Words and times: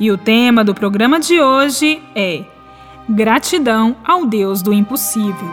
E 0.00 0.10
o 0.10 0.16
tema 0.16 0.64
do 0.64 0.74
programa 0.74 1.20
de 1.20 1.38
hoje 1.42 2.02
é 2.14 2.46
Gratidão 3.06 3.94
ao 4.02 4.24
Deus 4.24 4.62
do 4.62 4.72
Impossível. 4.72 5.46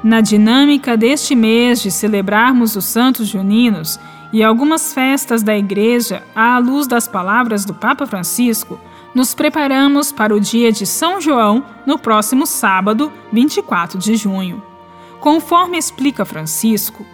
Na 0.00 0.20
dinâmica 0.20 0.96
deste 0.96 1.34
mês 1.34 1.82
de 1.82 1.90
celebrarmos 1.90 2.76
os 2.76 2.84
Santos 2.84 3.26
Juninos 3.26 3.98
e 4.32 4.44
algumas 4.44 4.94
festas 4.94 5.42
da 5.42 5.58
Igreja 5.58 6.22
à 6.32 6.56
luz 6.58 6.86
das 6.86 7.08
palavras 7.08 7.64
do 7.64 7.74
Papa 7.74 8.06
Francisco, 8.06 8.78
nos 9.12 9.34
preparamos 9.34 10.12
para 10.12 10.32
o 10.32 10.38
dia 10.38 10.70
de 10.70 10.86
São 10.86 11.20
João 11.20 11.64
no 11.84 11.98
próximo 11.98 12.46
sábado, 12.46 13.12
24 13.32 13.98
de 13.98 14.14
junho. 14.14 14.62
Conforme 15.18 15.78
explica 15.78 16.24
Francisco, 16.24 17.04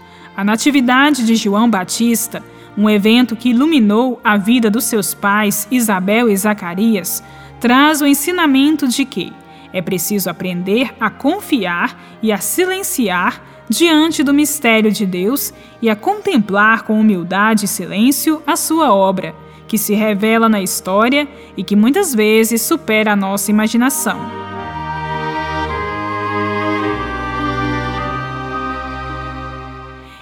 a 0.41 0.45
Natividade 0.45 1.27
de 1.27 1.37
João 1.37 1.69
Batista, 1.69 2.43
um 2.75 2.89
evento 2.89 3.37
que 3.37 3.51
iluminou 3.51 4.19
a 4.25 4.39
vida 4.39 4.71
dos 4.71 4.85
seus 4.85 5.13
pais, 5.13 5.69
Isabel 5.71 6.31
e 6.31 6.37
Zacarias, 6.39 7.23
traz 7.61 8.01
o 8.01 8.07
ensinamento 8.07 8.89
de 8.89 9.05
que 9.05 9.35
é 9.71 9.83
preciso 9.83 10.31
aprender 10.31 10.95
a 10.99 11.11
confiar 11.11 11.95
e 12.23 12.33
a 12.33 12.39
silenciar 12.39 13.43
diante 13.69 14.23
do 14.23 14.33
mistério 14.33 14.91
de 14.91 15.05
Deus 15.05 15.53
e 15.83 15.91
a 15.91 15.95
contemplar 15.95 16.85
com 16.85 16.99
humildade 16.99 17.67
e 17.67 17.69
silêncio 17.69 18.43
a 18.47 18.57
sua 18.57 18.95
obra, 18.95 19.35
que 19.69 19.77
se 19.77 19.93
revela 19.93 20.49
na 20.49 20.63
história 20.63 21.29
e 21.55 21.63
que 21.63 21.77
muitas 21.77 22.15
vezes 22.15 22.63
supera 22.63 23.13
a 23.13 23.17
nossa 23.17 23.51
imaginação. 23.51 24.40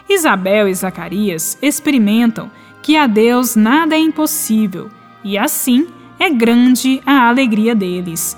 Isabel 0.09 0.69
e 0.69 0.75
Zacarias 0.75 1.59
experimentam 1.61 2.51
que 2.83 2.97
a 2.97 3.07
Deus 3.07 3.55
nada 3.55 3.95
é 3.95 3.99
impossível 3.99 4.89
e 5.23 5.37
assim 5.37 5.87
é 6.19 6.31
grande 6.31 7.03
a 7.05 7.29
alegria 7.29 7.75
deles. 7.75 8.37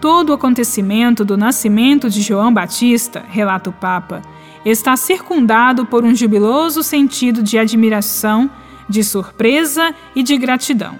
Todo 0.00 0.30
o 0.30 0.32
acontecimento 0.32 1.24
do 1.24 1.36
nascimento 1.36 2.08
de 2.08 2.22
João 2.22 2.52
Batista, 2.52 3.22
relata 3.28 3.68
o 3.68 3.72
Papa, 3.72 4.22
está 4.64 4.96
circundado 4.96 5.84
por 5.84 6.04
um 6.04 6.14
jubiloso 6.14 6.82
sentido 6.82 7.42
de 7.42 7.58
admiração, 7.58 8.50
de 8.88 9.04
surpresa 9.04 9.94
e 10.14 10.22
de 10.22 10.36
gratidão. 10.38 10.98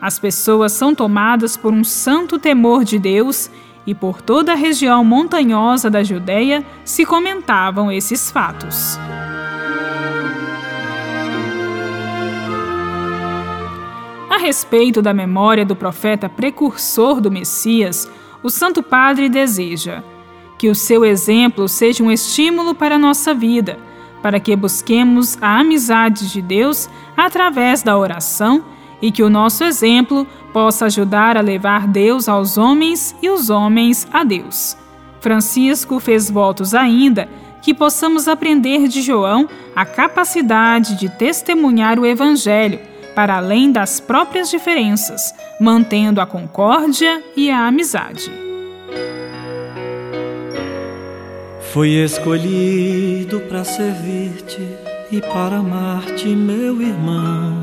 As 0.00 0.18
pessoas 0.18 0.72
são 0.72 0.94
tomadas 0.94 1.56
por 1.56 1.72
um 1.72 1.82
santo 1.82 2.38
temor 2.38 2.84
de 2.84 2.98
Deus 2.98 3.50
e 3.86 3.94
por 3.94 4.20
toda 4.20 4.52
a 4.52 4.56
região 4.56 5.02
montanhosa 5.02 5.88
da 5.90 6.02
Judéia 6.02 6.64
se 6.84 7.06
comentavam 7.06 7.90
esses 7.90 8.30
fatos. 8.30 8.98
Respeito 14.44 15.00
da 15.00 15.14
memória 15.14 15.64
do 15.64 15.74
profeta 15.74 16.28
precursor 16.28 17.18
do 17.18 17.30
Messias, 17.30 18.10
o 18.42 18.50
Santo 18.50 18.82
Padre 18.82 19.30
deseja 19.30 20.02
que 20.58 20.68
o 20.68 20.74
seu 20.74 21.02
exemplo 21.02 21.66
seja 21.66 22.04
um 22.04 22.10
estímulo 22.10 22.74
para 22.74 22.96
a 22.96 22.98
nossa 22.98 23.32
vida, 23.32 23.78
para 24.22 24.38
que 24.38 24.54
busquemos 24.54 25.38
a 25.40 25.60
amizade 25.60 26.30
de 26.30 26.42
Deus 26.42 26.90
através 27.16 27.82
da 27.82 27.96
oração 27.96 28.62
e 29.00 29.10
que 29.10 29.22
o 29.22 29.30
nosso 29.30 29.64
exemplo 29.64 30.26
possa 30.52 30.86
ajudar 30.86 31.38
a 31.38 31.40
levar 31.40 31.88
Deus 31.88 32.28
aos 32.28 32.58
homens 32.58 33.16
e 33.22 33.30
os 33.30 33.48
homens 33.48 34.06
a 34.12 34.24
Deus. 34.24 34.76
Francisco 35.22 35.98
fez 35.98 36.30
votos 36.30 36.74
ainda 36.74 37.30
que 37.62 37.72
possamos 37.72 38.28
aprender 38.28 38.88
de 38.88 39.00
João 39.00 39.48
a 39.74 39.86
capacidade 39.86 40.98
de 40.98 41.08
testemunhar 41.08 41.98
o 41.98 42.04
Evangelho 42.04 42.92
para 43.14 43.36
além 43.36 43.70
das 43.70 44.00
próprias 44.00 44.50
diferenças, 44.50 45.34
mantendo 45.60 46.20
a 46.20 46.26
concórdia 46.26 47.22
e 47.36 47.50
a 47.50 47.66
amizade. 47.66 48.30
Fui 51.72 51.90
escolhido 51.90 53.40
para 53.48 53.64
servir-te 53.64 54.62
e 55.10 55.20
para 55.20 55.56
amar-te, 55.56 56.28
meu 56.28 56.80
irmão. 56.80 57.60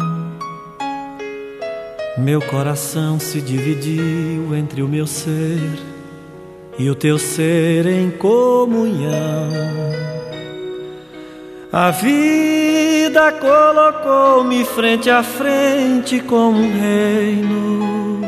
Meu 2.17 2.41
coração 2.41 3.19
se 3.19 3.41
dividiu 3.41 4.53
entre 4.53 4.83
o 4.83 4.87
meu 4.87 5.07
ser 5.07 5.79
e 6.77 6.89
o 6.89 6.95
teu 6.95 7.17
ser 7.17 7.85
em 7.85 8.11
comunhão. 8.11 9.49
A 11.73 11.89
vida 11.89 13.31
colocou-me 13.31 14.65
frente 14.65 15.09
a 15.09 15.23
frente 15.23 16.19
com 16.19 16.49
um 16.49 16.69
reino, 16.69 18.21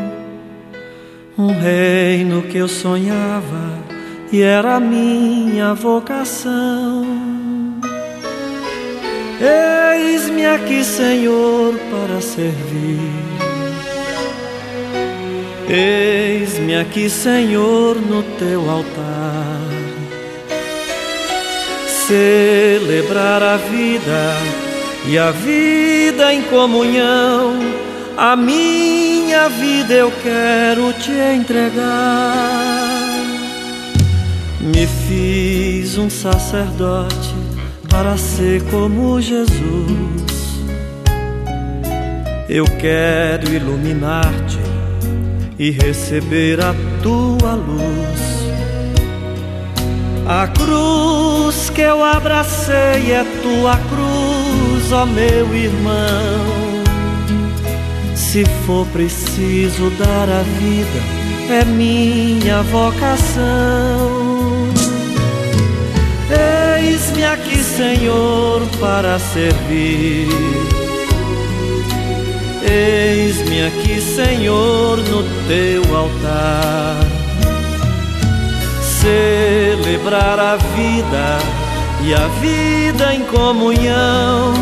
um 1.38 1.48
reino 1.48 2.44
que 2.44 2.58
eu 2.58 2.70
sonhava 2.70 3.84
e 4.32 4.42
era 4.42 4.80
minha 4.80 5.74
vocação. 5.74 7.06
Eis-me 9.42 10.46
aqui, 10.46 10.82
Senhor, 10.82 11.74
para 11.92 12.22
servir. 12.22 12.98
Eis-me 15.70 16.78
aqui, 16.78 17.10
Senhor, 17.10 17.98
no 17.98 18.24
teu 18.40 18.70
altar 18.70 19.23
celebrar 22.08 23.42
a 23.42 23.58
vida 23.58 24.34
e 25.06 25.18
a 25.18 25.32
vida 25.32 26.34
em 26.34 26.42
comunhão. 26.44 27.54
A 28.18 28.36
minha 28.36 29.50
vida 29.50 29.94
eu 29.94 30.12
quero 30.22 30.94
te 30.94 31.12
entregar. 31.12 32.34
Me 34.60 34.88
fiz 35.08 35.98
um 35.98 36.10
sacerdote 36.10 37.34
para 37.90 38.18
ser 38.18 38.62
como 38.70 39.22
Jesus. 39.22 40.24
Eu 42.50 42.66
quero 42.66 43.52
iluminar-te 43.52 44.60
e 45.58 45.72
receber 45.72 46.60
a 46.62 46.74
tua 47.02 47.54
luz. 47.56 48.33
A 50.26 50.48
cruz 50.48 51.70
que 51.70 51.82
eu 51.82 52.02
abracei 52.02 53.12
é 53.12 53.26
tua 53.42 53.78
cruz, 53.78 54.92
ó 54.94 55.06
meu 55.06 55.54
irmão. 55.54 56.84
Se 58.16 58.46
for 58.66 58.88
preciso 58.88 59.90
dar 60.00 60.30
a 60.30 60.44
vida, 60.44 61.54
é 61.54 61.66
minha 61.66 62.64
vocação. 62.64 63.44
Eis-me 66.80 67.26
aqui, 67.26 67.58
Senhor, 67.58 68.62
para 68.80 69.20
servir. 69.20 70.30
Eis-me 72.66 73.66
aqui, 73.66 74.00
Senhor, 74.00 74.98
no 75.00 75.24
teu 75.48 75.98
altar 75.98 77.24
celebrar 80.04 80.38
a 80.38 80.58
vida 80.58 81.40
e 82.04 82.14
a 82.14 82.28
vida 82.40 83.16
em 83.16 83.22
comunhão. 83.26 84.54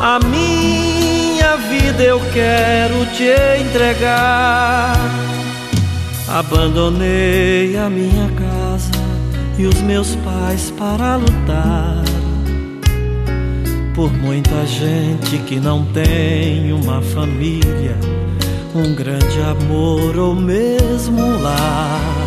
A 0.00 0.18
minha 0.20 1.56
vida 1.56 2.02
eu 2.02 2.20
quero 2.32 3.06
te 3.06 3.32
entregar. 3.60 4.94
Abandonei 6.28 7.76
a 7.76 7.88
minha 7.88 8.28
casa 8.30 8.90
e 9.58 9.66
os 9.66 9.80
meus 9.82 10.14
pais 10.16 10.70
para 10.76 11.16
lutar 11.16 12.02
por 13.94 14.12
muita 14.12 14.66
gente 14.66 15.38
que 15.46 15.60
não 15.60 15.84
tem 15.86 16.72
uma 16.72 17.02
família, 17.02 17.96
um 18.74 18.94
grande 18.94 19.40
amor 19.40 20.16
ou 20.16 20.34
mesmo 20.34 21.20
um 21.20 21.42
lar. 21.42 22.21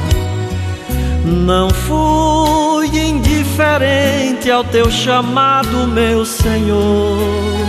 Não 1.25 1.72
fui 1.72 2.88
indiferente 3.00 4.51
ao 4.51 4.63
teu 4.63 4.92
chamado, 4.92 5.88
meu 5.88 6.24
Senhor. 6.24 7.66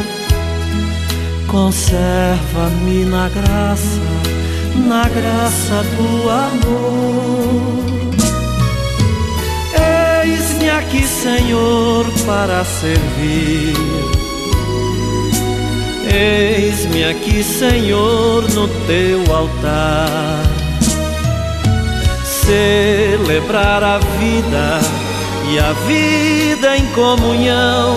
Conserva-me 1.46 3.06
na 3.06 3.30
graça, 3.30 4.00
na 4.86 5.08
graça 5.08 5.82
do 5.96 6.28
amor. 6.28 7.86
Eis-me 10.22 10.68
aqui, 10.68 11.06
Senhor, 11.06 12.04
para 12.26 12.62
servir. 12.62 13.74
Eis-me 16.14 17.04
aqui, 17.04 17.42
Senhor, 17.42 18.42
no 18.50 18.68
teu 18.86 19.34
altar. 19.34 20.45
Celebrar 22.46 23.82
a 23.82 23.98
vida 23.98 24.78
e 25.50 25.58
a 25.58 25.72
vida 25.84 26.76
em 26.76 26.86
comunhão. 26.92 27.96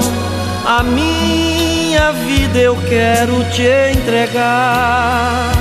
A 0.66 0.81
minha 0.81 2.12
vida 2.13 2.57
eu 2.57 2.75
quero 2.90 3.44
te 3.51 3.68
entregar. 3.94 5.51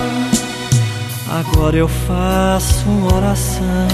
Agora 1.31 1.77
eu 1.77 1.87
faço 1.87 2.89
uma 2.89 3.15
oração 3.15 3.89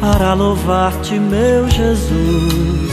para 0.00 0.34
louvar-te, 0.34 1.14
meu 1.14 1.70
Jesus. 1.70 2.92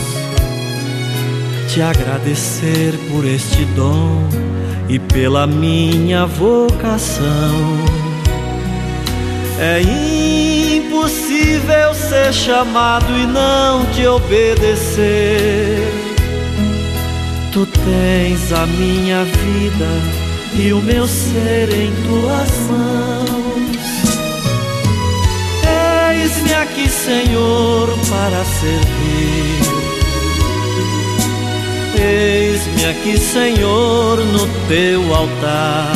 Te 1.69 1.81
agradecer 1.81 2.94
por 3.09 3.25
este 3.25 3.65
dom 3.75 4.29
e 4.87 4.99
pela 4.99 5.47
minha 5.47 6.27
vocação. 6.27 7.25
É 9.59 9.81
ser 12.21 12.33
chamado 12.33 13.18
e 13.18 13.25
não 13.25 13.85
te 13.88 14.06
obedecer. 14.06 15.88
Tu 17.51 17.65
tens 17.65 18.53
a 18.53 18.65
minha 18.68 19.23
vida 19.23 19.88
e 20.53 20.71
o 20.71 20.81
meu 20.81 21.07
ser 21.07 21.69
em 21.73 21.91
tuas 22.07 22.51
mãos. 22.69 23.81
Eis-me 26.13 26.53
aqui, 26.53 26.88
Senhor, 26.89 27.89
para 28.09 28.45
servir. 28.45 29.62
Eis-me 32.00 32.85
aqui, 32.85 33.18
Senhor, 33.18 34.18
no 34.18 34.47
teu 34.68 35.01
altar. 35.15 35.94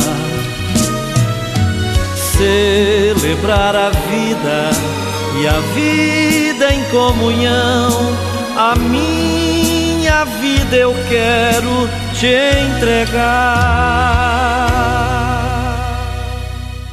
Celebrar 2.36 3.76
a 3.76 3.90
vida 3.90 4.95
e 5.38 5.46
a 5.46 5.60
vida 5.74 6.72
em 6.72 6.82
comunhão. 6.84 7.90
A 8.56 8.74
minha 8.76 10.24
vida 10.24 10.76
eu 10.76 10.94
quero 11.08 11.88
te 12.18 12.34
entregar. 12.72 14.16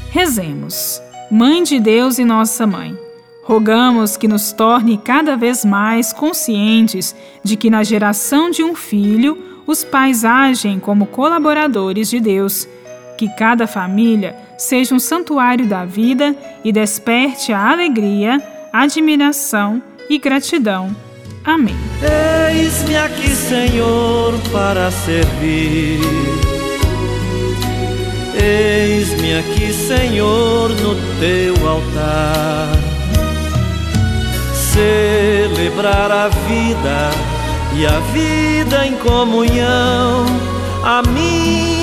Rezemos. 0.10 1.02
Mãe 1.32 1.64
de 1.64 1.80
Deus 1.80 2.20
e 2.20 2.26
Nossa 2.26 2.68
Mãe, 2.68 2.96
rogamos 3.44 4.16
que 4.16 4.28
nos 4.28 4.52
torne 4.52 5.00
cada 5.00 5.36
vez 5.36 5.66
mais 5.66 6.14
conscientes 6.14 7.16
de 7.44 7.58
que 7.58 7.72
na 7.72 7.84
geração 7.84 8.52
de 8.52 8.64
um 8.64 8.76
filho, 8.76 9.62
os 9.66 9.84
pais 9.84 10.24
agem 10.24 10.80
como 10.80 11.08
colaboradores 11.08 12.10
de 12.10 12.20
Deus. 12.20 12.68
Que 13.18 13.28
cada 13.38 13.68
família 13.68 14.36
seja 14.58 14.96
um 14.96 15.00
santuário 15.00 15.66
da 15.66 15.86
vida 15.86 16.36
e 16.64 16.72
desperte 16.72 17.54
a 17.54 17.72
alegria, 17.72 18.42
admiração 18.72 19.82
e 20.10 20.18
gratidão. 20.18 20.96
Amém. 21.46 21.76
Eis-me 22.50 22.96
aqui, 22.98 23.30
Senhor, 23.30 24.34
para 24.52 24.90
servir. 24.92 26.00
Eis-me 28.36 29.38
aqui, 29.38 29.74
Senhor, 29.74 30.70
no 30.70 30.96
teu 31.20 31.70
altar. 31.70 32.72
Celebrar 34.54 36.12
a 36.12 36.30
vida 36.30 37.12
e 37.76 37.86
a 37.86 38.00
vida 38.12 38.88
em 38.88 38.98
comunhão. 38.98 40.26
A 40.84 41.02
minha 41.04 41.83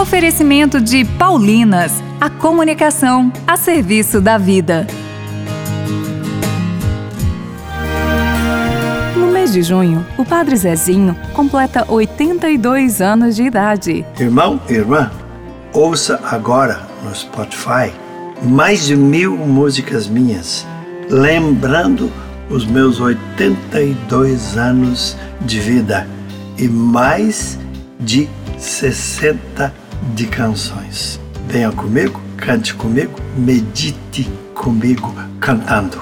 oferecimento 0.00 0.80
de 0.80 1.04
Paulinas, 1.04 2.02
a 2.18 2.30
comunicação 2.30 3.30
a 3.46 3.54
serviço 3.58 4.18
da 4.18 4.38
vida. 4.38 4.86
No 9.14 9.26
mês 9.30 9.52
de 9.52 9.62
junho, 9.62 10.04
o 10.16 10.24
Padre 10.24 10.56
Zezinho 10.56 11.14
completa 11.34 11.84
82 11.86 13.02
anos 13.02 13.36
de 13.36 13.42
idade. 13.42 14.06
Irmão, 14.18 14.58
irmã, 14.70 15.10
ouça 15.74 16.18
agora 16.24 16.80
no 17.04 17.14
Spotify 17.14 17.92
mais 18.42 18.86
de 18.86 18.96
mil 18.96 19.36
músicas 19.36 20.08
minhas, 20.08 20.66
lembrando 21.10 22.10
os 22.48 22.64
meus 22.64 22.98
82 23.00 24.56
anos 24.56 25.14
de 25.42 25.60
vida 25.60 26.08
e 26.56 26.66
mais 26.66 27.58
de 28.00 28.30
60 28.56 29.79
de 30.14 30.26
canções. 30.26 31.20
Venha 31.46 31.70
comigo, 31.72 32.20
cante 32.36 32.74
comigo, 32.74 33.18
medite 33.36 34.30
comigo 34.54 35.14
cantando. 35.40 36.00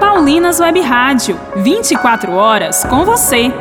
Paulinas 0.00 0.60
Web 0.60 0.80
Rádio, 0.80 1.38
24 1.56 2.32
horas 2.32 2.84
com 2.84 3.04
você. 3.04 3.52